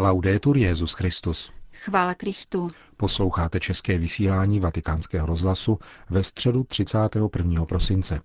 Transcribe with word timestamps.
Laudetur 0.00 0.56
Jezus 0.56 0.92
Christus. 0.92 1.52
Chvála 1.72 2.14
Kristu. 2.14 2.70
Posloucháte 2.96 3.60
české 3.60 3.98
vysílání 3.98 4.60
Vatikánského 4.60 5.26
rozhlasu 5.26 5.78
ve 6.10 6.22
středu 6.22 6.64
31. 6.64 7.64
prosince. 7.64 8.20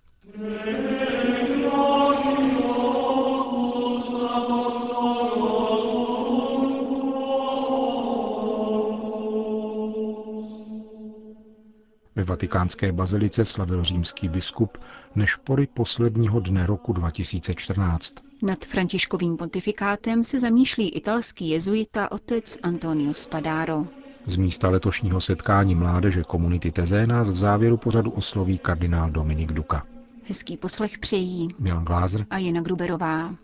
Ve 12.14 12.24
vatikánské 12.24 12.92
bazilice 12.92 13.44
slavil 13.44 13.84
římský 13.84 14.28
biskup 14.28 14.78
nešpory 15.14 15.66
posledního 15.66 16.40
dne 16.40 16.66
roku 16.66 16.92
2014. 16.92 18.25
Nad 18.42 18.64
františkovým 18.64 19.36
pontifikátem 19.36 20.24
se 20.24 20.40
zamýšlí 20.40 20.88
italský 20.88 21.48
jezuita 21.50 22.12
otec 22.12 22.58
Antonio 22.62 23.14
Spadaro. 23.14 23.86
Z 24.26 24.36
místa 24.36 24.70
letošního 24.70 25.20
setkání 25.20 25.74
mládeže 25.74 26.22
komunity 26.28 26.72
Teze 26.72 27.06
nás 27.06 27.30
v 27.30 27.36
závěru 27.36 27.76
pořadu 27.76 28.10
osloví 28.10 28.58
kardinál 28.58 29.10
Dominik 29.10 29.52
Duka. 29.52 29.86
Hezký 30.28 30.56
poslech 30.56 30.98
přejí 30.98 31.48
Milan 31.58 31.84
Glázer 31.84 32.26
a 32.30 32.38
Jana 32.38 32.60
Gruberová. 32.60 33.34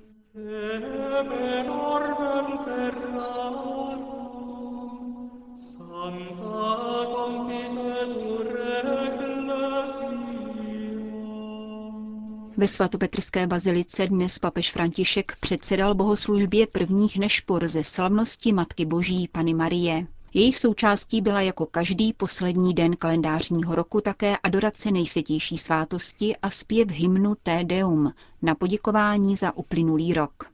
Ve 12.56 12.68
svatopetrské 12.68 13.46
bazilice 13.46 14.06
dnes 14.06 14.38
papež 14.38 14.72
František 14.72 15.36
předsedal 15.40 15.94
bohoslužbě 15.94 16.66
prvních 16.66 17.18
nešpor 17.18 17.68
ze 17.68 17.84
slavnosti 17.84 18.52
Matky 18.52 18.84
Boží 18.84 19.28
Pany 19.32 19.54
Marie. 19.54 20.06
Jejich 20.34 20.58
součástí 20.58 21.20
byla 21.20 21.40
jako 21.40 21.66
každý 21.66 22.12
poslední 22.12 22.74
den 22.74 22.96
kalendářního 22.96 23.74
roku 23.74 24.00
také 24.00 24.36
adorace 24.42 24.90
nejsvětější 24.90 25.58
svátosti 25.58 26.36
a 26.36 26.50
zpěv 26.50 26.90
hymnu 26.90 27.34
Te 27.42 27.64
Deum 27.64 28.12
na 28.42 28.54
poděkování 28.54 29.36
za 29.36 29.56
uplynulý 29.56 30.14
rok. 30.14 30.50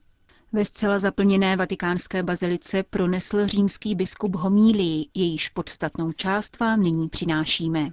Ve 0.51 0.65
zcela 0.65 0.99
zaplněné 0.99 1.55
vatikánské 1.55 2.23
bazilice 2.23 2.83
pronesl 2.83 3.47
římský 3.47 3.95
biskup 3.95 4.35
homílii, 4.35 5.05
jejíž 5.15 5.49
podstatnou 5.49 6.11
část 6.11 6.59
vám 6.59 6.81
nyní 6.83 7.09
přinášíme. 7.09 7.89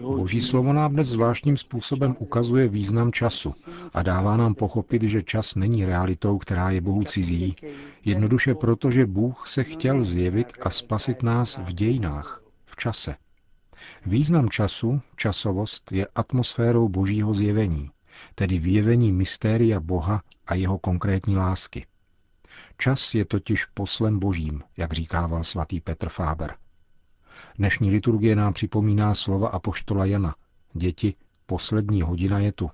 Boží 0.00 0.40
slovo 0.40 0.72
nám 0.72 0.92
dnes 0.92 1.06
zvláštním 1.06 1.56
způsobem 1.56 2.16
ukazuje 2.18 2.68
význam 2.68 3.12
času 3.12 3.54
a 3.92 4.02
dává 4.02 4.36
nám 4.36 4.54
pochopit, 4.54 5.02
že 5.02 5.22
čas 5.22 5.54
není 5.54 5.84
realitou, 5.84 6.38
která 6.38 6.70
je 6.70 6.80
Bohu 6.80 7.04
cizí, 7.04 7.56
jednoduše 8.04 8.54
proto, 8.54 8.90
že 8.90 9.06
Bůh 9.06 9.46
se 9.46 9.64
chtěl 9.64 10.04
zjevit 10.04 10.52
a 10.62 10.70
spasit 10.70 11.22
nás 11.22 11.58
v 11.58 11.72
dějinách, 11.72 12.42
v 12.66 12.76
čase. 12.76 13.16
Význam 14.06 14.48
času, 14.48 15.00
časovost, 15.16 15.92
je 15.92 16.06
atmosférou 16.14 16.88
božího 16.88 17.34
zjevení, 17.34 17.90
tedy 18.34 18.58
vyjevení 18.58 19.12
mystéria 19.12 19.80
Boha 19.80 20.22
a 20.46 20.54
jeho 20.54 20.78
konkrétní 20.78 21.36
lásky. 21.36 21.86
Čas 22.78 23.14
je 23.14 23.24
totiž 23.24 23.64
poslem 23.64 24.18
božím, 24.18 24.62
jak 24.76 24.92
říkával 24.92 25.44
svatý 25.44 25.80
Petr 25.80 26.08
Fáber. 26.08 26.54
Dnešní 27.58 27.90
liturgie 27.90 28.36
nám 28.36 28.52
připomíná 28.52 29.14
slova 29.14 29.48
apoštola 29.48 30.04
Jana. 30.04 30.34
Děti, 30.72 31.14
poslední 31.46 32.02
hodina 32.02 32.38
je 32.38 32.52
tu. 32.52 32.70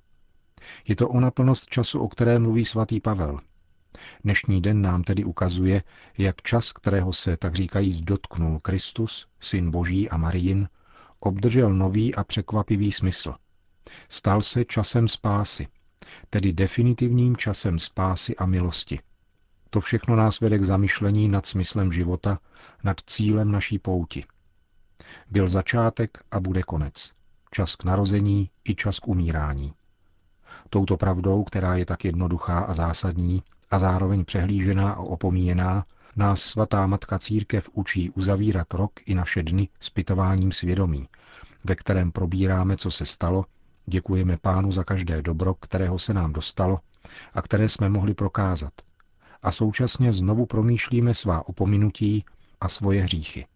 Je 0.88 0.96
to 0.96 1.08
ona 1.08 1.30
plnost 1.30 1.66
času, 1.66 2.00
o 2.00 2.08
které 2.08 2.38
mluví 2.38 2.64
svatý 2.64 3.00
Pavel. 3.00 3.40
Dnešní 4.24 4.62
den 4.62 4.82
nám 4.82 5.02
tedy 5.02 5.24
ukazuje, 5.24 5.82
jak 6.18 6.42
čas, 6.42 6.72
kterého 6.72 7.12
se, 7.12 7.36
tak 7.36 7.54
říkajíc, 7.54 7.96
dotknul 7.96 8.60
Kristus, 8.60 9.26
syn 9.40 9.70
Boží 9.70 10.10
a 10.10 10.16
Marijin, 10.16 10.68
obdržel 11.20 11.74
nový 11.74 12.14
a 12.14 12.24
překvapivý 12.24 12.92
smysl. 12.92 13.34
Stal 14.08 14.42
se 14.42 14.64
časem 14.64 15.08
spásy, 15.08 15.68
tedy 16.30 16.52
definitivním 16.52 17.36
časem 17.36 17.78
spásy 17.78 18.36
a 18.36 18.46
milosti. 18.46 19.00
To 19.70 19.80
všechno 19.80 20.16
nás 20.16 20.40
vede 20.40 20.58
k 20.58 20.64
zamyšlení 20.64 21.28
nad 21.28 21.46
smyslem 21.46 21.92
života, 21.92 22.38
nad 22.84 23.00
cílem 23.06 23.52
naší 23.52 23.78
pouti– 23.78 24.24
byl 25.30 25.48
začátek 25.48 26.18
a 26.30 26.40
bude 26.40 26.62
konec. 26.62 27.12
Čas 27.50 27.76
k 27.76 27.84
narození 27.84 28.50
i 28.64 28.74
čas 28.74 28.98
k 28.98 29.08
umírání. 29.08 29.74
Touto 30.70 30.96
pravdou, 30.96 31.44
která 31.44 31.76
je 31.76 31.86
tak 31.86 32.04
jednoduchá 32.04 32.58
a 32.58 32.74
zásadní 32.74 33.42
a 33.70 33.78
zároveň 33.78 34.24
přehlížená 34.24 34.90
a 34.90 35.00
opomíjená, 35.00 35.84
nás 36.16 36.40
svatá 36.40 36.86
matka 36.86 37.18
církev 37.18 37.68
učí 37.72 38.10
uzavírat 38.10 38.74
rok 38.74 38.92
i 39.06 39.14
naše 39.14 39.42
dny 39.42 39.68
zpytováním 39.80 40.52
svědomí, 40.52 41.08
ve 41.64 41.74
kterém 41.74 42.12
probíráme, 42.12 42.76
co 42.76 42.90
se 42.90 43.06
stalo, 43.06 43.44
děkujeme 43.86 44.36
pánu 44.36 44.72
za 44.72 44.84
každé 44.84 45.22
dobro, 45.22 45.54
kterého 45.54 45.98
se 45.98 46.14
nám 46.14 46.32
dostalo 46.32 46.80
a 47.34 47.42
které 47.42 47.68
jsme 47.68 47.88
mohli 47.88 48.14
prokázat. 48.14 48.72
A 49.42 49.52
současně 49.52 50.12
znovu 50.12 50.46
promýšlíme 50.46 51.14
svá 51.14 51.48
opominutí 51.48 52.24
a 52.60 52.68
svoje 52.68 53.02
hříchy. 53.02 53.46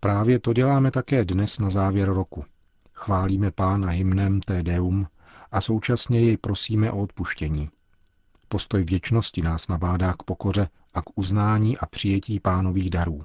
Právě 0.00 0.38
to 0.38 0.52
děláme 0.52 0.90
také 0.90 1.24
dnes 1.24 1.58
na 1.58 1.70
závěr 1.70 2.12
roku. 2.12 2.44
Chválíme 2.92 3.50
pána 3.50 3.88
hymnem 3.88 4.40
Te 4.40 4.62
Deum 4.62 5.06
a 5.52 5.60
současně 5.60 6.20
jej 6.20 6.36
prosíme 6.36 6.90
o 6.90 7.02
odpuštění. 7.02 7.70
Postoj 8.48 8.82
vděčnosti 8.82 9.42
nás 9.42 9.68
nabádá 9.68 10.12
k 10.12 10.22
pokoře 10.22 10.68
a 10.94 11.02
k 11.02 11.04
uznání 11.14 11.78
a 11.78 11.86
přijetí 11.86 12.40
pánových 12.40 12.90
darů. 12.90 13.24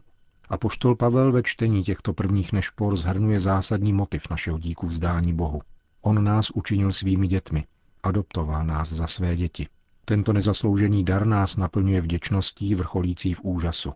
A 0.50 0.58
poštol 0.58 0.96
Pavel 0.96 1.32
ve 1.32 1.44
čtení 1.44 1.84
těchto 1.84 2.14
prvních 2.14 2.54
nešpor 2.54 2.98
zhrnuje 2.98 3.40
zásadní 3.40 3.94
motiv 3.94 4.30
našeho 4.30 4.60
díku 4.60 4.88
vzdání 4.88 5.34
Bohu. 5.34 5.62
On 6.02 6.24
nás 6.24 6.50
učinil 6.50 6.92
svými 6.92 7.28
dětmi, 7.28 7.66
adoptoval 8.04 8.66
nás 8.66 8.90
za 8.90 9.08
své 9.08 9.36
děti. 9.36 9.68
Tento 10.06 10.34
nezasloužený 10.34 11.06
dar 11.06 11.26
nás 11.26 11.58
naplňuje 11.58 12.02
vděčností 12.02 12.76
vrcholící 12.76 13.34
v 13.34 13.42
úžasu. 13.44 13.94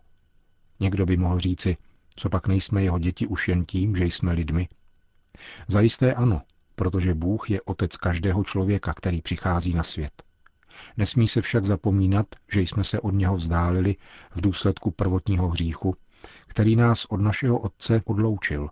Někdo 0.80 1.06
by 1.06 1.16
mohl 1.16 1.38
říci, 1.38 1.76
co 2.16 2.28
pak 2.28 2.46
nejsme 2.46 2.82
jeho 2.82 2.98
děti 2.98 3.26
už 3.26 3.48
jen 3.48 3.64
tím, 3.64 3.96
že 3.96 4.04
jsme 4.04 4.32
lidmi? 4.32 4.68
Zajisté 5.68 6.14
ano, 6.14 6.42
protože 6.74 7.14
Bůh 7.14 7.50
je 7.50 7.62
otec 7.62 7.96
každého 7.96 8.44
člověka, 8.44 8.94
který 8.94 9.22
přichází 9.22 9.74
na 9.74 9.82
svět. 9.82 10.22
Nesmí 10.96 11.28
se 11.28 11.40
však 11.40 11.66
zapomínat, 11.66 12.26
že 12.52 12.60
jsme 12.60 12.84
se 12.84 13.00
od 13.00 13.10
něho 13.10 13.36
vzdálili 13.36 13.96
v 14.30 14.40
důsledku 14.40 14.90
prvotního 14.90 15.48
hříchu, 15.48 15.96
který 16.46 16.76
nás 16.76 17.04
od 17.04 17.20
našeho 17.20 17.58
otce 17.58 18.02
odloučil 18.04 18.70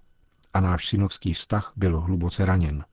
a 0.55 0.61
náš 0.61 0.89
synovský 0.89 1.33
vztah 1.33 1.73
byl 1.77 2.01
hluboce 2.01 2.45
raněn. 2.45 2.85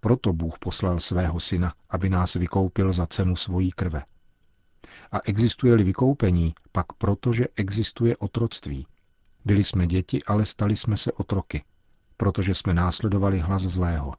Proto 0.00 0.32
Bůh 0.32 0.58
poslal 0.58 1.00
svého 1.00 1.40
syna, 1.40 1.74
aby 1.90 2.08
nás 2.08 2.34
vykoupil 2.34 2.92
za 2.92 3.06
cenu 3.06 3.36
svojí 3.36 3.72
krve. 3.72 4.02
A 5.12 5.20
existuje-li 5.24 5.84
vykoupení, 5.84 6.54
pak 6.72 6.92
proto, 6.92 7.32
že 7.32 7.46
existuje 7.56 8.16
otroctví, 8.16 8.86
byli 9.46 9.64
jsme 9.64 9.86
děti, 9.86 10.22
ale 10.22 10.46
stali 10.46 10.76
jsme 10.76 10.96
se 10.96 11.12
otroky, 11.12 11.64
protože 12.16 12.54
jsme 12.54 12.74
následovali 12.74 13.38
hlas 13.38 13.62
zlého. 13.62 14.14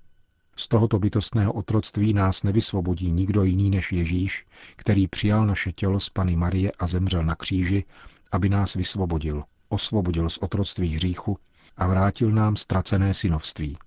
Z 0.55 0.67
tohoto 0.67 0.99
bytostného 0.99 1.53
otroctví 1.53 2.13
nás 2.13 2.43
nevysvobodí 2.43 3.11
nikdo 3.11 3.43
jiný 3.43 3.69
než 3.69 3.91
Ježíš, 3.91 4.45
který 4.75 5.07
přijal 5.07 5.45
naše 5.45 5.71
tělo 5.71 5.99
z 5.99 6.09
Pany 6.09 6.35
Marie 6.35 6.71
a 6.79 6.87
zemřel 6.87 7.23
na 7.23 7.35
kříži, 7.35 7.85
aby 8.31 8.49
nás 8.49 8.73
vysvobodil, 8.73 9.43
osvobodil 9.69 10.29
z 10.29 10.37
otroctví 10.37 10.95
hříchu 10.95 11.37
a 11.77 11.87
vrátil 11.87 12.31
nám 12.31 12.55
ztracené 12.55 13.13
synovství. 13.13 13.77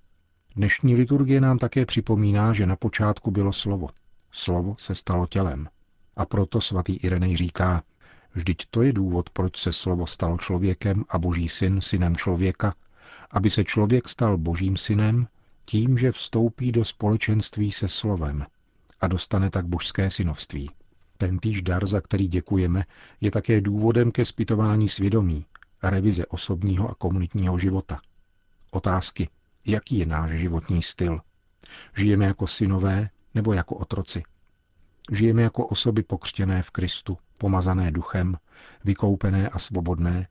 Dnešní 0.55 0.95
liturgie 0.95 1.41
nám 1.41 1.57
také 1.57 1.85
připomíná, 1.85 2.53
že 2.53 2.65
na 2.65 2.75
počátku 2.75 3.31
bylo 3.31 3.53
slovo. 3.53 3.87
Slovo 4.31 4.75
se 4.79 4.95
stalo 4.95 5.27
tělem. 5.27 5.67
A 6.15 6.25
proto 6.25 6.61
svatý 6.61 6.95
Irenej 6.95 7.37
říká, 7.37 7.83
Vždyť 8.35 8.65
to 8.71 8.81
je 8.81 8.93
důvod, 8.93 9.29
proč 9.29 9.57
se 9.57 9.73
slovo 9.73 10.07
stalo 10.07 10.37
člověkem 10.37 11.05
a 11.09 11.19
boží 11.19 11.49
syn 11.49 11.81
synem 11.81 12.15
člověka, 12.15 12.75
aby 13.31 13.49
se 13.49 13.63
člověk 13.63 14.09
stal 14.09 14.37
božím 14.37 14.77
synem 14.77 15.27
tím, 15.65 15.97
že 15.97 16.11
vstoupí 16.11 16.71
do 16.71 16.85
společenství 16.85 17.71
se 17.71 17.87
slovem 17.87 18.45
a 19.01 19.07
dostane 19.07 19.49
tak 19.49 19.65
božské 19.65 20.09
synovství. 20.09 20.69
Tentýž 21.17 21.61
dar, 21.61 21.87
za 21.87 22.01
který 22.01 22.27
děkujeme, 22.27 22.83
je 23.21 23.31
také 23.31 23.61
důvodem 23.61 24.11
ke 24.11 24.25
zpytování 24.25 24.89
svědomí 24.89 25.45
a 25.81 25.89
revize 25.89 26.25
osobního 26.25 26.89
a 26.89 26.95
komunitního 26.95 27.57
života. 27.57 27.99
Otázky, 28.71 29.29
jaký 29.65 29.97
je 29.97 30.05
náš 30.05 30.31
životní 30.31 30.81
styl? 30.81 31.21
Žijeme 31.97 32.25
jako 32.25 32.47
synové 32.47 33.09
nebo 33.35 33.53
jako 33.53 33.75
otroci? 33.75 34.23
Žijeme 35.11 35.41
jako 35.41 35.67
osoby 35.67 36.03
pokřtěné 36.03 36.63
v 36.63 36.69
Kristu, 36.69 37.17
pomazané 37.41 37.91
duchem, 37.91 38.37
vykoupené 38.85 39.49
a 39.49 39.59
svobodné, 39.59 40.27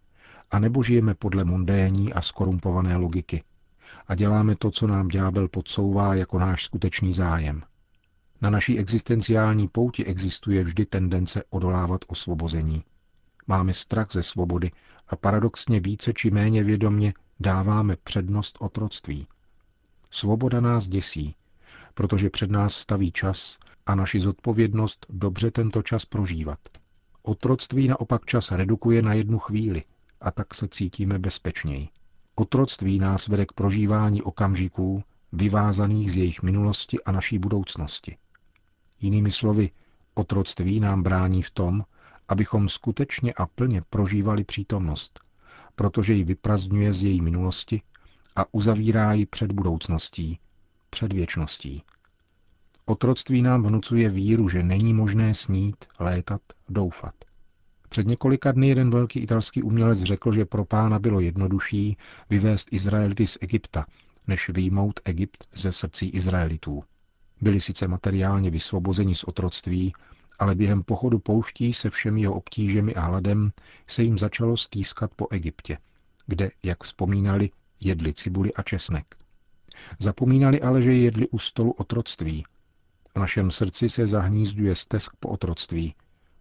a 0.50 0.58
nebo 0.58 0.82
žijeme 0.82 1.14
podle 1.14 1.44
mundéní 1.44 2.12
a 2.12 2.22
skorumpované 2.22 2.96
logiky 2.96 3.42
a 4.08 4.14
děláme 4.14 4.56
to, 4.56 4.70
co 4.70 4.86
nám 4.86 5.08
ďábel 5.08 5.48
podsouvá 5.48 6.14
jako 6.14 6.38
náš 6.38 6.64
skutečný 6.64 7.12
zájem. 7.12 7.62
Na 8.40 8.50
naší 8.50 8.78
existenciální 8.78 9.68
pouti 9.68 10.04
existuje 10.04 10.62
vždy 10.64 10.86
tendence 10.86 11.42
odolávat 11.50 12.00
osvobození. 12.06 12.84
Máme 13.46 13.74
strach 13.74 14.06
ze 14.12 14.22
svobody 14.22 14.70
a 15.08 15.16
paradoxně 15.16 15.80
více 15.80 16.12
či 16.12 16.30
méně 16.30 16.64
vědomně 16.64 17.14
dáváme 17.40 17.96
přednost 18.04 18.56
otroctví. 18.60 19.26
Svoboda 20.10 20.60
nás 20.60 20.88
děsí, 20.88 21.34
protože 21.94 22.30
před 22.30 22.50
nás 22.50 22.74
staví 22.74 23.12
čas 23.12 23.58
a 23.86 23.94
naši 23.94 24.20
zodpovědnost 24.20 25.06
dobře 25.08 25.50
tento 25.50 25.82
čas 25.82 26.04
prožívat. 26.04 26.58
Otroctví 27.22 27.88
naopak 27.88 28.24
čas 28.24 28.50
redukuje 28.50 29.02
na 29.02 29.14
jednu 29.14 29.38
chvíli 29.38 29.82
a 30.20 30.30
tak 30.30 30.54
se 30.54 30.68
cítíme 30.68 31.18
bezpečněji. 31.18 31.88
Otroctví 32.34 32.98
nás 32.98 33.28
vede 33.28 33.46
k 33.46 33.52
prožívání 33.52 34.22
okamžiků, 34.22 35.02
vyvázaných 35.32 36.12
z 36.12 36.16
jejich 36.16 36.42
minulosti 36.42 36.98
a 37.04 37.12
naší 37.12 37.38
budoucnosti. 37.38 38.16
Jinými 39.00 39.30
slovy, 39.30 39.70
otroctví 40.14 40.80
nám 40.80 41.02
brání 41.02 41.42
v 41.42 41.50
tom, 41.50 41.84
abychom 42.28 42.68
skutečně 42.68 43.32
a 43.32 43.46
plně 43.46 43.82
prožívali 43.90 44.44
přítomnost, 44.44 45.20
protože 45.74 46.14
ji 46.14 46.24
vyprazdňuje 46.24 46.92
z 46.92 47.04
její 47.04 47.20
minulosti 47.20 47.82
a 48.36 48.44
uzavírá 48.52 49.12
ji 49.12 49.26
před 49.26 49.52
budoucností, 49.52 50.38
před 50.90 51.12
věčností. 51.12 51.82
Otroctví 52.90 53.42
nám 53.42 53.62
vnucuje 53.62 54.08
víru, 54.08 54.48
že 54.48 54.62
není 54.62 54.94
možné 54.94 55.34
snít, 55.34 55.84
létat, 55.98 56.40
doufat. 56.68 57.14
Před 57.88 58.06
několika 58.06 58.52
dny 58.52 58.68
jeden 58.68 58.90
velký 58.90 59.20
italský 59.20 59.62
umělec 59.62 60.02
řekl, 60.02 60.32
že 60.32 60.44
pro 60.44 60.64
pána 60.64 60.98
bylo 60.98 61.20
jednodušší 61.20 61.96
vyvést 62.30 62.72
Izraelity 62.72 63.26
z 63.26 63.38
Egypta, 63.40 63.86
než 64.26 64.48
výjmout 64.48 65.00
Egypt 65.04 65.48
ze 65.54 65.72
srdcí 65.72 66.08
Izraelitů. 66.08 66.84
Byli 67.40 67.60
sice 67.60 67.88
materiálně 67.88 68.50
vysvobozeni 68.50 69.14
z 69.14 69.24
otroctví, 69.24 69.92
ale 70.38 70.54
během 70.54 70.82
pochodu 70.82 71.18
pouští 71.18 71.72
se 71.72 71.90
všemi 71.90 72.20
jeho 72.20 72.34
obtížemi 72.34 72.94
a 72.94 73.00
hladem 73.00 73.52
se 73.86 74.02
jim 74.02 74.18
začalo 74.18 74.56
stýskat 74.56 75.10
po 75.16 75.26
Egyptě, 75.30 75.78
kde, 76.26 76.50
jak 76.62 76.84
vzpomínali, 76.84 77.50
jedli 77.80 78.14
cibuli 78.14 78.54
a 78.54 78.62
česnek. 78.62 79.16
Zapomínali 79.98 80.62
ale, 80.62 80.82
že 80.82 80.92
jedli 80.92 81.28
u 81.28 81.38
stolu 81.38 81.72
otroctví. 81.72 82.44
V 83.14 83.18
našem 83.18 83.50
srdci 83.50 83.88
se 83.88 84.06
zahnízduje 84.06 84.74
stesk 84.74 85.12
po 85.20 85.28
otroctví, 85.28 85.94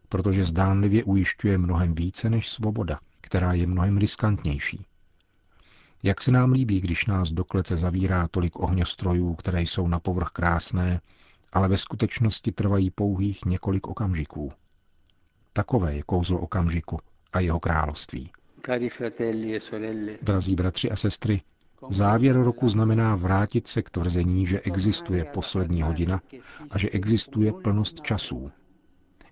protože 0.10 0.46
zdánlivě 0.46 1.04
ujišťuje 1.04 1.58
mnohem 1.58 1.96
více 1.96 2.30
než 2.30 2.50
svoboda, 2.50 3.00
která 3.22 3.54
je 3.54 3.68
mnohem 3.68 3.98
riskantnější. 3.98 4.86
Jak 6.04 6.22
se 6.22 6.32
nám 6.32 6.52
líbí, 6.52 6.82
když 6.82 7.06
nás 7.06 7.32
do 7.32 7.44
klece 7.44 7.78
zavírá 7.78 8.28
tolik 8.28 8.60
ohňostrojů, 8.60 9.36
které 9.36 9.62
jsou 9.62 9.88
na 9.88 10.00
povrch 10.00 10.30
krásné, 10.30 11.02
ale 11.54 11.68
ve 11.68 11.78
skutečnosti 11.78 12.52
trvají 12.52 12.92
pouhých 12.92 13.46
několik 13.46 13.88
okamžiků. 13.88 14.52
Takové 15.54 15.96
je 15.96 16.04
kouzlo 16.04 16.40
okamžiku 16.40 17.00
a 17.34 17.40
jeho 17.40 17.60
království. 17.60 18.32
E 18.70 18.90
Drazí 20.22 20.56
bratři 20.56 20.92
a 20.92 20.96
sestry, 20.96 21.42
závěr 21.90 22.44
roku 22.44 22.70
znamená 22.70 23.16
vrátit 23.16 23.68
se 23.68 23.82
k 23.82 23.90
tvrzení, 23.90 24.46
že 24.46 24.60
existuje 24.60 25.26
poslední 25.26 25.82
hodina 25.82 26.22
a 26.72 26.78
že 26.78 26.90
existuje 26.90 27.54
plnost 27.54 28.02
časů. 28.02 28.52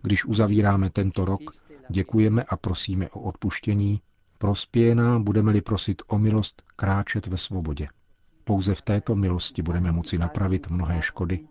Když 0.02 0.26
uzavíráme 0.26 0.90
tento 0.90 1.26
rok, 1.26 1.42
děkujeme 1.90 2.44
a 2.44 2.58
prosíme 2.58 3.10
o 3.10 3.20
odpuštění, 3.20 4.02
prospěje 4.38 4.96
nám, 4.96 5.24
budeme-li 5.24 5.62
prosit 5.62 6.02
o 6.08 6.18
milost 6.18 6.62
kráčet 6.76 7.28
ve 7.28 7.38
svobodě. 7.38 7.88
Pouze 8.44 8.76
v 8.76 8.82
této 8.82 9.16
milosti 9.16 9.62
budeme 9.62 9.92
moci 9.92 10.18
napravit 10.18 10.70
mnohé 10.70 11.02
škody 11.02 11.48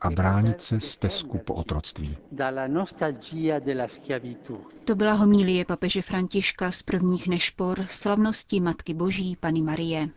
a 0.00 0.10
bránit 0.10 0.60
se 0.60 0.80
z 0.80 0.96
tesku 0.96 1.38
po 1.38 1.54
otroctví. 1.54 2.16
To 4.84 4.94
byla 4.94 5.12
homílie 5.12 5.64
papeže 5.64 6.02
Františka 6.02 6.70
z 6.70 6.82
prvních 6.82 7.28
nešpor 7.28 7.82
slavnosti 7.82 8.60
Matky 8.60 8.94
Boží 8.94 9.36
Pany 9.40 9.62
Marie. 9.62 10.08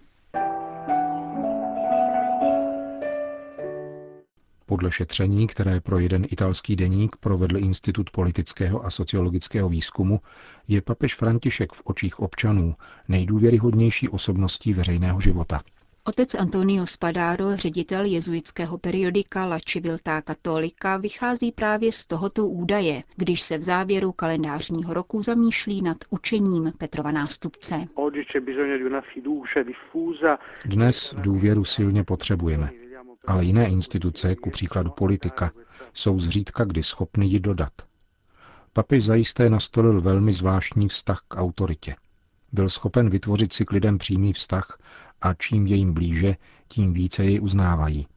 Podle 4.72 4.92
šetření, 4.92 5.48
které 5.48 5.82
pro 5.82 6.00
jeden 6.00 6.26
italský 6.30 6.76
deník 6.76 7.16
provedl 7.16 7.58
Institut 7.58 8.10
politického 8.10 8.86
a 8.86 8.90
sociologického 8.90 9.70
výzkumu, 9.70 10.20
je 10.68 10.82
papež 10.82 11.16
František 11.16 11.74
v 11.74 11.82
očích 11.86 12.20
občanů 12.20 12.76
nejdůvěryhodnější 13.08 14.10
osobností 14.10 14.74
veřejného 14.74 15.22
života. 15.22 15.62
Otec 16.04 16.36
Antonio 16.36 16.86
Spadaro, 16.86 17.56
ředitel 17.56 18.06
jezuitského 18.06 18.78
periodika 18.78 19.46
La 19.46 19.60
Civiltà 19.60 20.22
Cattolica, 20.22 20.98
vychází 20.98 21.52
právě 21.52 21.92
z 21.92 22.06
tohoto 22.08 22.48
údaje, 22.48 23.04
když 23.16 23.42
se 23.42 23.58
v 23.58 23.64
závěru 23.64 24.12
kalendářního 24.12 24.94
roku 24.94 25.22
zamýšlí 25.22 25.82
nad 25.82 25.98
učením 26.10 26.72
Petrova 26.78 27.12
nástupce. 27.12 27.88
Dnes 30.66 31.16
důvěru 31.18 31.66
silně 31.66 32.04
potřebujeme, 32.04 32.70
ale 33.28 33.46
jiné 33.46 33.68
instituce, 33.68 34.36
ku 34.36 34.50
příkladu 34.50 34.92
politika, 34.92 35.52
jsou 35.94 36.20
zřídka 36.20 36.64
kdy 36.64 36.84
schopny 36.84 37.26
ji 37.26 37.40
dodat. 37.40 37.74
Papež 38.74 39.06
zajisté 39.06 39.50
nastolil 39.50 40.02
velmi 40.02 40.34
zvláštní 40.34 40.88
vztah 40.88 41.22
k 41.28 41.36
autoritě. 41.36 41.96
Byl 42.52 42.70
schopen 42.70 43.10
vytvořit 43.10 43.54
si 43.54 43.66
k 43.66 43.72
lidem 43.72 43.98
přímý 43.98 44.34
vztah 44.34 44.78
a 45.22 45.34
čím 45.34 45.68
je 45.68 45.76
jim 45.76 45.94
blíže, 45.94 46.36
tím 46.68 46.94
více 46.94 47.24
jej 47.24 47.42
uznávají. 47.42 48.08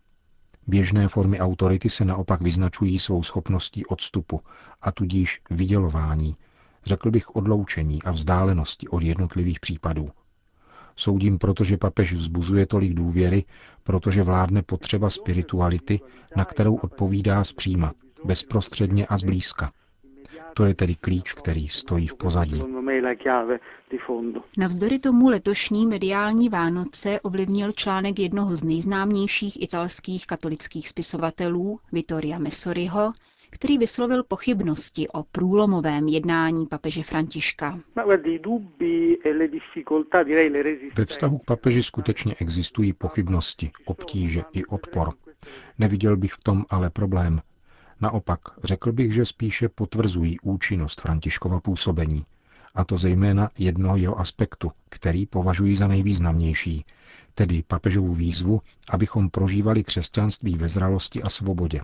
Běžné 0.67 1.09
formy 1.09 1.41
autority 1.41 1.91
se 1.91 2.05
naopak 2.05 2.41
vyznačují 2.41 2.99
svou 2.99 3.23
schopností 3.23 3.87
odstupu 3.87 4.41
a 4.83 4.93
tudíž 4.93 5.41
vydělování, 5.51 6.37
řekl 6.85 7.11
bych 7.11 7.37
odloučení 7.37 8.03
a 8.03 8.11
vzdálenosti 8.11 8.89
od 8.89 9.03
jednotlivých 9.03 9.61
případů. 9.61 10.11
Soudím 10.97 11.39
proto, 11.39 11.65
že 11.65 11.77
papež 11.77 12.13
vzbuzuje 12.13 12.67
tolik 12.67 12.95
důvěry, 12.95 13.45
protože 13.83 14.23
vládne 14.23 14.63
potřeba 14.63 15.11
spirituality, 15.11 16.01
na 16.37 16.45
kterou 16.45 16.75
odpovídá 16.77 17.45
zpříma, 17.45 17.93
bezprostředně 18.25 19.07
a 19.07 19.17
zblízka. 19.17 19.73
To 20.55 20.65
je 20.65 20.75
tedy 20.75 20.95
klíč, 20.95 21.33
který 21.33 21.69
stojí 21.69 22.07
v 22.07 22.17
pozadí. 22.17 22.63
Navzdory 24.59 24.99
tomu 24.99 25.29
letošní 25.29 25.87
mediální 25.87 26.49
Vánoce 26.49 27.21
ovlivnil 27.21 27.73
článek 27.73 28.19
jednoho 28.19 28.57
z 28.57 28.65
nejznámějších 28.65 29.63
italských 29.63 30.27
katolických 30.27 30.89
spisovatelů, 30.89 31.81
Vittoria 31.93 32.39
Messoriho, 32.39 33.13
který 33.55 33.79
vyslovil 33.79 34.25
pochybnosti 34.25 35.09
o 35.09 35.23
průlomovém 35.23 36.09
jednání 36.09 36.67
papeže 36.67 37.03
Františka. 37.03 37.81
E 37.97 39.33
Ve 40.97 41.05
vztahu 41.05 41.39
k 41.39 41.45
papeži 41.45 41.83
skutečně 41.83 42.35
existují 42.41 42.93
pochybnosti, 42.93 43.71
obtíže 43.85 44.43
i 44.53 44.65
odpor. 44.65 45.13
Neviděl 45.79 46.17
bych 46.17 46.33
v 46.33 46.43
tom 46.43 46.65
ale 46.71 46.91
problém. 46.91 47.41
Naopak, 48.01 48.41
řekl 48.65 48.93
bych, 48.93 49.15
že 49.15 49.27
spíše 49.27 49.69
potvrzují 49.69 50.41
účinnost 50.41 51.01
Františkova 51.01 51.61
působení, 51.61 52.25
a 52.75 52.85
to 52.85 52.99
zejména 52.99 53.51
jednoho 53.59 53.97
jeho 53.97 54.21
aspektu, 54.21 54.73
který 54.89 55.27
považuji 55.27 55.77
za 55.77 55.89
nejvýznamnější, 55.89 56.85
tedy 57.35 57.63
papežovu 57.67 58.15
výzvu, 58.15 58.61
abychom 58.89 59.31
prožívali 59.31 59.85
křesťanství 59.85 60.57
ve 60.57 60.69
zralosti 60.69 61.23
a 61.23 61.29
svobodě. 61.29 61.81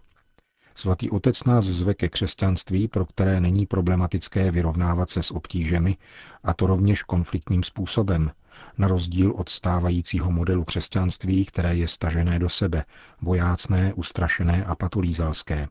Svatý 0.75 1.11
otec 1.11 1.45
nás 1.45 1.65
zve 1.65 1.95
ke 1.95 2.09
křesťanství, 2.09 2.89
pro 2.89 3.07
které 3.07 3.41
není 3.41 3.67
problematické 3.67 4.51
vyrovnávat 4.51 5.11
se 5.11 5.23
s 5.23 5.31
obtížemi, 5.31 5.97
a 6.45 6.55
to 6.55 6.67
rovněž 6.67 7.03
konfliktním 7.03 7.63
způsobem, 7.63 8.31
na 8.79 8.89
rozdíl 8.89 9.33
od 9.37 9.49
stávajícího 9.49 10.31
modelu 10.31 10.65
křesťanství, 10.65 11.45
které 11.45 11.77
je 11.77 11.89
stažené 11.89 12.39
do 12.39 12.49
sebe, 12.49 12.85
bojácné, 13.23 13.95
ustrašené 13.95 14.65
a 14.65 14.75
patolízalské. 14.75 15.69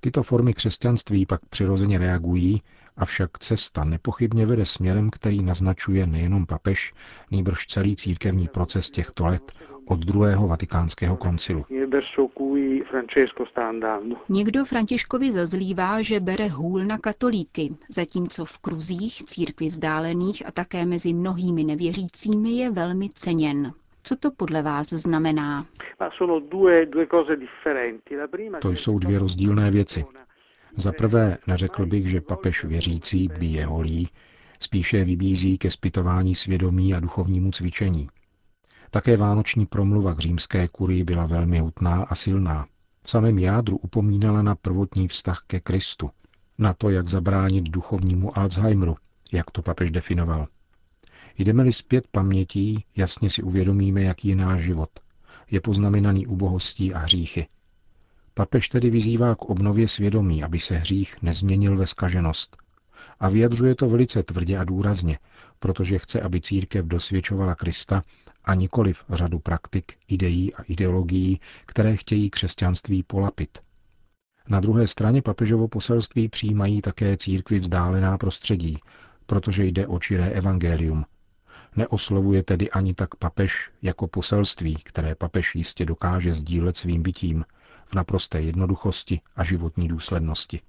Tyto 0.00 0.22
formy 0.22 0.54
křesťanství 0.54 1.26
pak 1.26 1.46
přirozeně 1.46 1.98
reagují, 1.98 2.62
avšak 2.96 3.38
cesta 3.38 3.84
nepochybně 3.84 4.46
vede 4.46 4.64
směrem, 4.64 5.10
který 5.10 5.42
naznačuje 5.42 6.06
nejenom 6.06 6.46
papež, 6.46 6.92
nýbrž 7.30 7.66
celý 7.66 7.96
církevní 7.96 8.48
proces 8.48 8.90
těchto 8.90 9.26
let 9.26 9.52
od 9.88 9.98
druhého 9.98 10.48
vatikánského 10.48 11.16
koncilu. 11.16 11.64
Někdo 14.28 14.64
Františkovi 14.64 15.32
zazlívá, 15.32 16.02
že 16.02 16.20
bere 16.20 16.48
hůl 16.48 16.84
na 16.84 16.98
katolíky, 16.98 17.74
zatímco 17.88 18.44
v 18.44 18.58
kruzích 18.58 19.24
církvi 19.24 19.68
vzdálených 19.68 20.46
a 20.46 20.50
také 20.50 20.86
mezi 20.86 21.12
mnohými 21.12 21.64
nevěřícími 21.64 22.50
je 22.50 22.70
velmi 22.70 23.08
ceněn. 23.08 23.72
Co 24.02 24.16
to 24.16 24.30
podle 24.30 24.62
vás 24.62 24.88
znamená? 24.88 25.66
To 28.60 28.70
jsou 28.70 28.98
dvě 28.98 29.18
rozdílné 29.18 29.70
věci. 29.70 30.04
Za 30.76 30.92
prvé, 30.92 31.38
neřekl 31.46 31.86
bych, 31.86 32.06
že 32.06 32.20
papež 32.20 32.64
věřící 32.64 33.28
bíje 33.38 33.66
holí, 33.66 34.08
spíše 34.60 35.04
vybízí 35.04 35.58
ke 35.58 35.70
zpytování 35.70 36.34
svědomí 36.34 36.94
a 36.94 37.00
duchovnímu 37.00 37.50
cvičení. 37.50 38.08
Také 38.90 39.16
vánoční 39.16 39.66
promluva 39.66 40.14
k 40.14 40.18
římské 40.18 40.68
kurii 40.68 41.04
byla 41.04 41.26
velmi 41.26 41.58
hutná 41.58 42.02
a 42.02 42.14
silná. 42.14 42.66
v 43.02 43.10
samém 43.10 43.38
jádru 43.38 43.76
upomínala 43.76 44.42
na 44.42 44.54
prvotní 44.54 45.08
vztah 45.08 45.42
ke 45.46 45.60
Kristu, 45.60 46.10
na 46.58 46.74
to, 46.74 46.90
jak 46.90 47.06
zabránit 47.06 47.64
duchovnímu 47.64 48.38
Alzheimeru, 48.38 48.96
jak 49.32 49.50
to 49.50 49.62
papež 49.62 49.90
definoval. 49.90 50.46
Jdeme-li 51.38 51.72
zpět 51.72 52.08
pamětí, 52.10 52.84
jasně 52.96 53.30
si 53.30 53.42
uvědomíme, 53.42 54.02
jaký 54.02 54.28
je 54.28 54.36
náš 54.36 54.60
život. 54.62 54.90
Je 55.50 55.60
poznamenaný 55.60 56.26
ubohostí 56.26 56.94
a 56.94 56.98
hříchy. 56.98 57.46
Papež 58.38 58.68
tedy 58.68 58.90
vyzývá 58.90 59.34
k 59.34 59.42
obnově 59.42 59.88
svědomí, 59.88 60.44
aby 60.44 60.60
se 60.60 60.76
hřích 60.76 61.22
nezměnil 61.22 61.76
ve 61.76 61.86
skaženost. 61.86 62.56
A 63.20 63.28
vyjadřuje 63.28 63.74
to 63.74 63.88
velice 63.88 64.22
tvrdě 64.22 64.58
a 64.58 64.64
důrazně, 64.64 65.18
protože 65.58 65.98
chce, 65.98 66.20
aby 66.20 66.40
církev 66.40 66.86
dosvědčovala 66.86 67.54
Krista 67.54 68.02
a 68.44 68.54
nikoliv 68.54 69.04
řadu 69.08 69.38
praktik, 69.38 69.92
ideí 70.08 70.54
a 70.54 70.62
ideologií, 70.62 71.40
které 71.66 71.96
chtějí 71.96 72.30
křesťanství 72.30 73.02
polapit. 73.02 73.58
Na 74.48 74.60
druhé 74.60 74.86
straně 74.86 75.22
papežovo 75.22 75.68
poselství 75.68 76.28
přijímají 76.28 76.80
také 76.82 77.16
církvy 77.16 77.58
vzdálená 77.58 78.18
prostředí, 78.18 78.78
protože 79.26 79.64
jde 79.64 79.86
o 79.86 79.98
čiré 79.98 80.30
evangelium. 80.30 81.04
Neoslovuje 81.76 82.42
tedy 82.42 82.70
ani 82.70 82.94
tak 82.94 83.14
papež 83.14 83.70
jako 83.82 84.06
poselství, 84.08 84.76
které 84.84 85.14
papež 85.14 85.54
jistě 85.54 85.84
dokáže 85.84 86.32
sdílet 86.32 86.76
svým 86.76 87.02
bytím 87.02 87.44
v 87.86 87.94
naprosté 87.94 88.40
jednoduchosti 88.40 89.20
a 89.36 89.44
životní 89.44 89.88
důslednosti. 89.88 90.60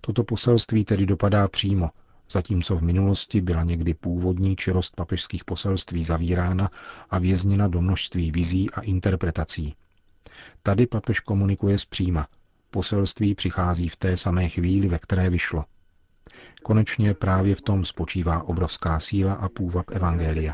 Toto 0.00 0.24
poselství 0.24 0.84
tedy 0.84 1.06
dopadá 1.06 1.48
přímo, 1.48 1.90
zatímco 2.30 2.76
v 2.76 2.82
minulosti 2.82 3.40
byla 3.40 3.62
někdy 3.62 3.94
původní 3.94 4.56
čirost 4.56 4.96
papežských 4.96 5.44
poselství 5.44 6.04
zavírána 6.04 6.70
a 7.10 7.18
vězněna 7.18 7.68
do 7.68 7.80
množství 7.80 8.30
vizí 8.30 8.70
a 8.70 8.80
interpretací. 8.80 9.74
Tady 10.62 10.86
papež 10.86 11.20
komunikuje 11.20 11.78
zpříma. 11.78 12.26
Poselství 12.70 13.34
přichází 13.34 13.88
v 13.88 13.96
té 13.96 14.16
samé 14.16 14.48
chvíli, 14.48 14.88
ve 14.88 14.98
které 14.98 15.30
vyšlo. 15.30 15.64
Konečně 16.62 17.14
právě 17.14 17.54
v 17.54 17.60
tom 17.60 17.84
spočívá 17.84 18.42
obrovská 18.42 19.00
síla 19.00 19.32
a 19.34 19.48
půvab 19.48 19.90
Evangelia. 19.90 20.52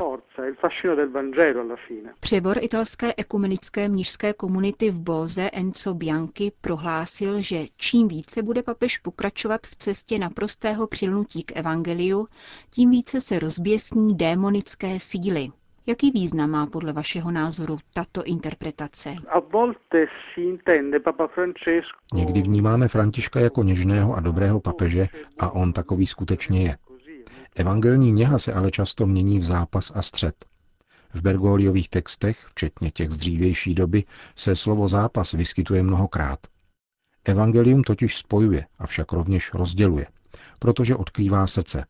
Přebor 2.19 2.57
italské 2.61 3.13
ekumenické 3.17 3.89
mnižské 3.89 4.33
komunity 4.33 4.89
v 4.89 5.01
Boze 5.01 5.49
Enzo 5.53 5.93
Bianchi 5.93 6.51
prohlásil, 6.61 7.41
že 7.41 7.65
čím 7.77 8.07
více 8.07 8.43
bude 8.43 8.63
papež 8.63 8.97
pokračovat 8.97 9.61
v 9.67 9.75
cestě 9.75 10.19
naprostého 10.19 10.87
přilnutí 10.87 11.43
k 11.43 11.57
evangeliu, 11.57 12.27
tím 12.71 12.89
více 12.89 13.21
se 13.21 13.39
rozběsní 13.39 14.17
démonické 14.17 14.99
síly. 14.99 15.49
Jaký 15.87 16.11
význam 16.11 16.49
má 16.49 16.65
podle 16.65 16.93
vašeho 16.93 17.31
názoru 17.31 17.77
tato 17.93 18.23
interpretace? 18.23 19.15
Někdy 22.13 22.41
vnímáme 22.41 22.87
Františka 22.87 23.39
jako 23.39 23.63
něžného 23.63 24.15
a 24.15 24.19
dobrého 24.19 24.59
papeže 24.59 25.07
a 25.39 25.51
on 25.51 25.73
takový 25.73 26.05
skutečně 26.05 26.63
je. 26.63 26.77
Evangelní 27.55 28.11
něha 28.11 28.39
se 28.39 28.53
ale 28.53 28.71
často 28.71 29.05
mění 29.05 29.39
v 29.39 29.43
zápas 29.43 29.91
a 29.95 30.01
střed. 30.01 30.45
V 31.13 31.21
Bergoliových 31.21 31.89
textech, 31.89 32.45
včetně 32.47 32.91
těch 32.91 33.11
z 33.11 33.17
dřívější 33.17 33.75
doby, 33.75 34.03
se 34.35 34.55
slovo 34.55 34.87
zápas 34.87 35.31
vyskytuje 35.31 35.83
mnohokrát. 35.83 36.39
Evangelium 37.25 37.83
totiž 37.83 38.17
spojuje, 38.17 38.65
avšak 38.79 39.11
rovněž 39.11 39.53
rozděluje, 39.53 40.07
protože 40.59 40.95
odkrývá 40.95 41.47
srdce. 41.47 41.85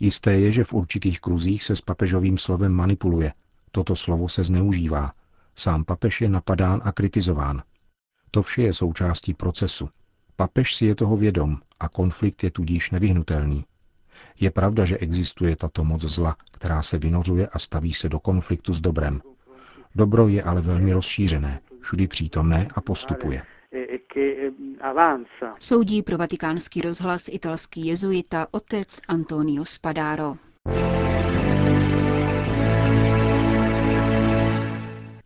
Jisté 0.00 0.32
je, 0.32 0.52
že 0.52 0.64
v 0.64 0.72
určitých 0.72 1.20
kruzích 1.20 1.64
se 1.64 1.76
s 1.76 1.80
papežovým 1.80 2.38
slovem 2.38 2.72
manipuluje. 2.72 3.32
Toto 3.72 3.96
slovo 3.96 4.28
se 4.28 4.44
zneužívá. 4.44 5.12
Sám 5.54 5.84
papež 5.84 6.20
je 6.20 6.28
napadán 6.28 6.80
a 6.84 6.92
kritizován. 6.92 7.62
To 8.30 8.42
vše 8.42 8.62
je 8.62 8.74
součástí 8.74 9.34
procesu. 9.34 9.88
Papež 10.36 10.74
si 10.74 10.86
je 10.86 10.94
toho 10.94 11.16
vědom 11.16 11.56
a 11.80 11.88
konflikt 11.88 12.44
je 12.44 12.50
tudíž 12.50 12.90
nevyhnutelný. 12.90 13.64
Je 14.40 14.50
pravda, 14.50 14.84
že 14.84 14.98
existuje 14.98 15.56
tato 15.56 15.84
moc 15.84 16.02
zla, 16.02 16.36
která 16.52 16.82
se 16.82 16.98
vynořuje 16.98 17.46
a 17.46 17.58
staví 17.58 17.92
se 17.92 18.08
do 18.08 18.18
konfliktu 18.20 18.74
s 18.74 18.80
dobrem. 18.80 19.20
Dobro 19.94 20.28
je 20.28 20.42
ale 20.42 20.60
velmi 20.60 20.92
rozšířené, 20.92 21.60
všudy 21.80 22.06
přítomné 22.06 22.68
a 22.74 22.80
postupuje. 22.80 23.42
Soudí 25.60 26.02
pro 26.02 26.18
vatikánský 26.18 26.80
rozhlas 26.80 27.28
italský 27.28 27.86
jezuita 27.86 28.46
otec 28.50 29.00
Antonio 29.08 29.64
Spadaro. 29.64 30.36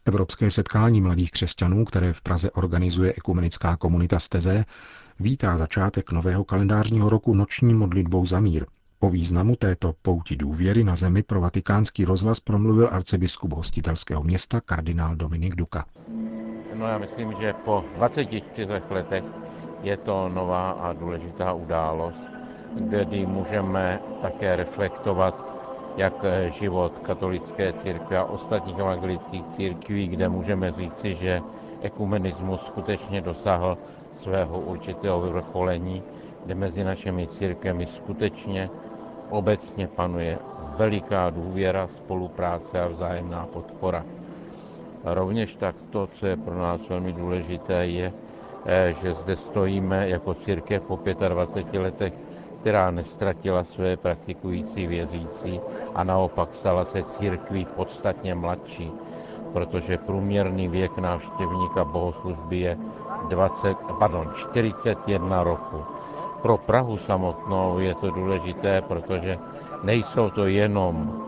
Evropské 0.05 0.51
setkání 0.51 1.01
mladých 1.01 1.31
křesťanů, 1.31 1.85
které 1.85 2.13
v 2.13 2.21
Praze 2.21 2.51
organizuje 2.51 3.13
ekumenická 3.17 3.77
komunita 3.77 4.19
Steze, 4.19 4.65
vítá 5.21 5.57
začátek 5.57 6.13
nového 6.13 6.45
kalendářního 6.45 7.09
roku 7.09 7.35
noční 7.35 7.75
modlitbou 7.75 8.27
za 8.27 8.41
mír, 8.41 8.67
O 9.05 9.09
významu 9.09 9.57
této 9.57 9.93
pouti 10.03 10.37
důvěry 10.37 10.85
na 10.85 10.97
zemi 10.97 11.23
pro 11.23 11.41
vatikánský 11.41 12.05
rozhlas 12.05 12.41
promluvil 12.41 12.89
arcibiskup 12.93 13.53
hostitelského 13.53 14.23
města 14.23 14.61
kardinál 14.61 15.17
Dominik 15.17 15.57
Duka. 15.57 15.85
No 16.75 16.87
já 16.87 16.99
myslím, 16.99 17.35
že 17.41 17.53
po 17.53 17.85
24 17.97 18.73
letech 18.91 19.25
je 19.83 19.97
to 19.97 20.29
nová 20.29 20.71
a 20.71 20.93
důležitá 20.93 21.53
událost, 21.53 22.31
kdy 22.75 23.27
můžeme 23.27 24.01
také 24.23 24.57
reflektovat 24.57 25.47
jak 25.97 26.25
život 26.59 26.99
katolické 26.99 27.73
církve 27.73 28.19
a 28.19 28.25
ostatních 28.25 28.79
evangelických 28.79 29.45
církví, 29.57 30.09
kde 30.09 30.29
můžeme 30.29 30.73
říci, 30.73 31.15
že 31.15 31.41
ekumenismus 31.81 32.61
skutečně 32.67 33.21
dosáhl 33.21 33.79
svého 34.23 34.61
určitého 34.61 35.21
vyvrcholení, 35.21 36.03
kde 36.45 36.55
mezi 36.55 36.85
našimi 36.85 37.27
církvemi 37.27 37.87
skutečně 37.87 38.71
obecně 39.33 39.89
panuje 39.89 40.39
veliká 40.77 41.31
důvěra, 41.31 41.89
spolupráce 41.89 42.81
a 42.81 42.89
vzájemná 42.89 43.47
podpora. 43.47 44.05
Rovněž 45.05 45.55
tak 45.55 45.75
to, 45.91 46.07
co 46.07 46.27
je 46.27 46.37
pro 46.37 46.59
nás 46.59 46.89
velmi 46.89 47.13
důležité, 47.13 47.87
je, 47.87 48.13
eh, 48.67 48.95
že 49.03 49.15
zde 49.15 49.37
stojíme 49.37 50.09
jako 50.09 50.35
církev 50.35 50.83
po 50.87 51.01
25 51.29 51.81
letech, 51.81 52.15
která 52.61 52.91
nestratila 52.91 53.65
své 53.65 53.97
praktikující 53.97 54.87
věřící 54.87 55.61
a 55.95 56.05
naopak 56.05 56.55
stala 56.55 56.85
se 56.85 57.03
církví 57.03 57.67
podstatně 57.77 58.35
mladší, 58.35 58.93
protože 59.53 59.99
průměrný 59.99 60.69
věk 60.69 60.99
návštěvníka 60.99 61.85
bohoslužby 61.85 62.59
je 62.59 62.79
20, 63.29 63.77
pardon, 63.99 64.31
41 64.35 65.43
roku 65.43 65.92
pro 66.43 66.59
Prahu 66.59 66.99
samotnou 66.99 67.79
je 67.79 67.95
to 67.95 68.11
důležité, 68.11 68.83
protože 68.83 69.39
nejsou 69.83 70.31
to 70.31 70.47
jenom 70.47 71.23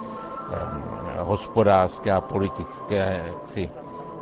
hospodářské 1.18 2.12
a 2.12 2.20
politické 2.20 3.32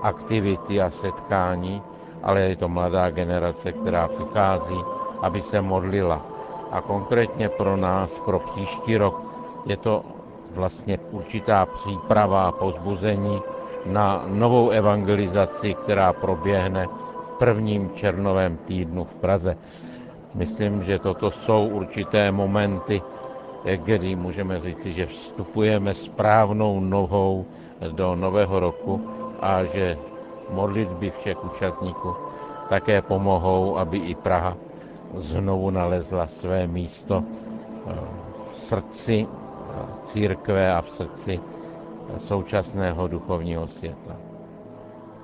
aktivity 0.03 0.81
a 0.83 0.91
setkání, 0.91 1.83
ale 2.23 2.41
je 2.41 2.57
to 2.57 2.69
mladá 2.69 3.11
generace, 3.11 3.73
která 3.73 4.09
přichází, 4.09 4.79
aby 5.23 5.43
se 5.43 5.61
modlila. 5.61 6.21
A 6.73 6.81
konkrétně 6.81 7.49
pro 7.49 7.77
nás, 7.77 8.21
pro 8.25 8.39
příští 8.39 8.97
rok, 8.97 9.23
je 9.67 9.77
to 9.77 10.05
vlastně 10.55 10.99
určitá 11.11 11.67
příprava 11.67 12.49
a 12.49 12.53
pozbuzení 12.53 13.43
na 13.87 14.25
novou 14.27 14.71
evangelizaci, 14.71 15.75
která 15.75 16.13
proběhne 16.13 16.87
v 17.23 17.31
prvním 17.31 17.91
černovém 17.95 18.57
týdnu 18.57 19.05
v 19.05 19.15
Praze. 19.15 19.57
Myslím, 20.35 20.85
že 20.85 20.99
toto 20.99 21.31
jsou 21.31 21.67
určité 21.69 22.33
momenty, 22.33 23.03
kdy 23.77 24.17
můžeme 24.17 24.61
říci, 24.61 24.93
že 24.93 25.07
vstupujeme 25.07 25.95
správnou 25.95 26.81
nohou 26.81 27.47
do 27.91 28.17
nového 28.17 28.61
roku 28.61 29.01
a 29.41 29.65
že 29.65 29.97
modlitby 30.51 31.11
všech 31.11 31.45
účastníků 31.45 32.15
také 32.69 33.03
pomohou, 33.03 33.79
aby 33.79 33.99
i 33.99 34.15
Praha 34.15 34.57
znovu 35.15 35.71
nalezla 35.71 36.27
své 36.27 36.67
místo 36.67 37.25
v 38.51 38.57
srdci 38.57 39.29
církve 40.03 40.73
a 40.73 40.83
v 40.83 40.91
srdci 40.91 41.41
současného 42.19 43.09
duchovního 43.09 43.69
světa. 43.69 44.17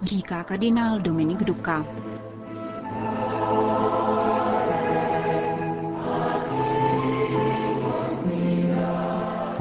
Říká 0.03 0.45
kardinál 0.45 0.99
Dominik 0.99 1.45
Duka. 1.45 1.85